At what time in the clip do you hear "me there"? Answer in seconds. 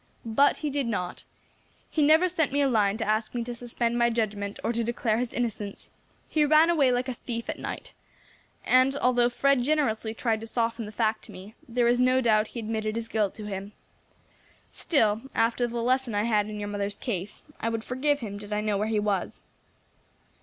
11.31-11.87